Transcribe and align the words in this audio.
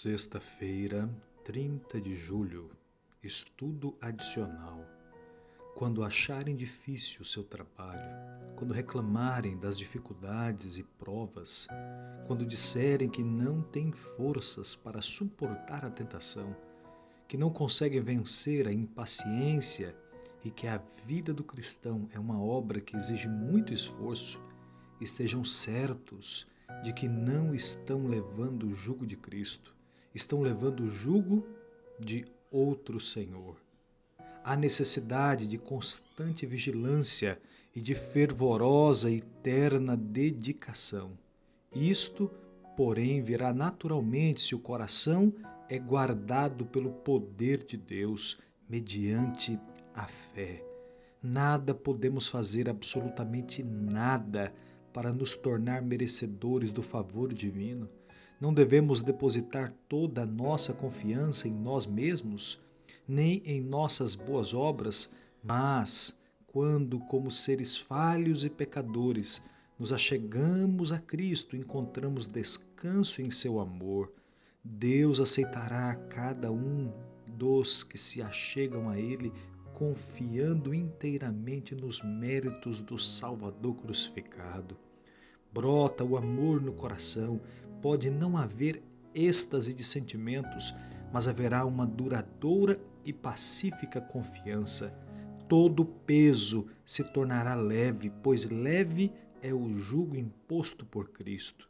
Sexta-feira, 0.00 1.10
30 1.42 2.00
de 2.00 2.14
julho, 2.14 2.70
estudo 3.20 3.96
adicional. 4.00 4.86
Quando 5.74 6.04
acharem 6.04 6.54
difícil 6.54 7.22
o 7.22 7.24
seu 7.24 7.42
trabalho, 7.42 8.08
quando 8.54 8.72
reclamarem 8.72 9.58
das 9.58 9.76
dificuldades 9.76 10.78
e 10.78 10.84
provas, 10.84 11.66
quando 12.28 12.46
disserem 12.46 13.08
que 13.08 13.24
não 13.24 13.60
têm 13.60 13.90
forças 13.90 14.76
para 14.76 15.02
suportar 15.02 15.84
a 15.84 15.90
tentação, 15.90 16.54
que 17.26 17.36
não 17.36 17.50
conseguem 17.50 18.00
vencer 18.00 18.68
a 18.68 18.72
impaciência 18.72 19.96
e 20.44 20.50
que 20.52 20.68
a 20.68 20.78
vida 21.06 21.34
do 21.34 21.42
cristão 21.42 22.08
é 22.12 22.20
uma 22.20 22.40
obra 22.40 22.80
que 22.80 22.94
exige 22.94 23.28
muito 23.28 23.74
esforço, 23.74 24.40
estejam 25.00 25.44
certos 25.44 26.46
de 26.84 26.92
que 26.92 27.08
não 27.08 27.52
estão 27.52 28.06
levando 28.06 28.68
o 28.68 28.72
jugo 28.72 29.04
de 29.04 29.16
Cristo 29.16 29.76
estão 30.14 30.40
levando 30.40 30.84
o 30.84 30.90
jugo 30.90 31.46
de 31.98 32.24
outro 32.50 32.98
Senhor. 33.00 33.56
Há 34.44 34.56
necessidade 34.56 35.46
de 35.46 35.58
constante 35.58 36.46
vigilância 36.46 37.38
e 37.74 37.80
de 37.80 37.94
fervorosa 37.94 39.10
e 39.10 39.18
eterna 39.18 39.96
dedicação. 39.96 41.12
Isto, 41.74 42.30
porém, 42.76 43.20
virá 43.20 43.52
naturalmente 43.52 44.40
se 44.40 44.54
o 44.54 44.58
coração 44.58 45.32
é 45.68 45.78
guardado 45.78 46.64
pelo 46.64 46.90
poder 46.90 47.62
de 47.62 47.76
Deus 47.76 48.38
mediante 48.68 49.58
a 49.94 50.06
fé. 50.06 50.64
Nada 51.22 51.74
podemos 51.74 52.28
fazer, 52.28 52.68
absolutamente 52.68 53.62
nada, 53.62 54.54
para 54.92 55.12
nos 55.12 55.34
tornar 55.34 55.82
merecedores 55.82 56.72
do 56.72 56.82
favor 56.82 57.34
divino. 57.34 57.88
Não 58.40 58.54
devemos 58.54 59.02
depositar 59.02 59.72
toda 59.88 60.22
a 60.22 60.26
nossa 60.26 60.72
confiança 60.72 61.48
em 61.48 61.52
nós 61.52 61.86
mesmos, 61.86 62.60
nem 63.06 63.42
em 63.44 63.60
nossas 63.60 64.14
boas 64.14 64.54
obras, 64.54 65.10
mas 65.42 66.16
quando, 66.46 66.98
como 67.00 67.30
seres 67.30 67.76
falhos 67.76 68.44
e 68.44 68.50
pecadores, 68.50 69.42
nos 69.78 69.92
achegamos 69.92 70.92
a 70.92 70.98
Cristo, 70.98 71.56
encontramos 71.56 72.26
descanso 72.26 73.22
em 73.22 73.30
seu 73.30 73.60
amor. 73.60 74.12
Deus 74.62 75.20
aceitará 75.20 75.94
cada 75.94 76.50
um 76.50 76.92
dos 77.26 77.82
que 77.82 77.96
se 77.96 78.20
achegam 78.20 78.88
a 78.88 78.98
Ele, 78.98 79.32
confiando 79.72 80.74
inteiramente 80.74 81.74
nos 81.74 82.02
méritos 82.02 82.80
do 82.80 82.98
Salvador 82.98 83.76
crucificado. 83.76 84.76
Brota 85.52 86.02
o 86.04 86.16
amor 86.16 86.60
no 86.60 86.72
coração, 86.72 87.40
pode 87.80 88.10
não 88.10 88.36
haver 88.36 88.82
êxtase 89.14 89.74
de 89.74 89.82
sentimentos, 89.82 90.74
mas 91.12 91.26
haverá 91.26 91.64
uma 91.64 91.86
duradoura 91.86 92.80
e 93.04 93.12
pacífica 93.12 94.00
confiança. 94.00 94.94
Todo 95.48 95.84
peso 95.84 96.66
se 96.84 97.02
tornará 97.04 97.54
leve, 97.54 98.10
pois 98.22 98.44
leve 98.44 99.12
é 99.40 99.52
o 99.52 99.72
jugo 99.72 100.16
imposto 100.16 100.84
por 100.84 101.08
Cristo. 101.08 101.68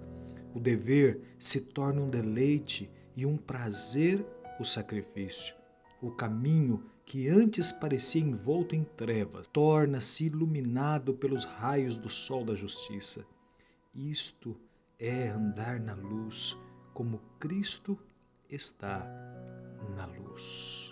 O 0.55 0.61
dever 0.61 1.21
se 1.39 1.61
torna 1.61 2.01
um 2.01 2.11
deleite 2.11 2.91
e 3.17 3.25
um 3.25 3.37
prazer 3.37 4.25
o 4.59 4.65
sacrifício. 4.65 5.55
O 6.03 6.11
caminho 6.11 6.85
que 7.05 7.29
antes 7.29 7.73
parecia 7.73 8.21
envolto 8.21 8.75
em 8.75 8.83
trevas 8.83 9.47
torna-se 9.47 10.27
iluminado 10.27 11.15
pelos 11.15 11.45
raios 11.45 11.97
do 11.97 12.11
sol 12.11 12.45
da 12.45 12.55
justiça. 12.55 13.25
Isto 13.95 14.51
é 14.51 14.68
é 14.99 15.29
andar 15.29 15.79
na 15.79 15.95
luz 15.95 16.57
como 16.93 17.21
Cristo 17.39 17.97
está 18.51 19.07
na 19.97 20.07
luz. 20.07 20.88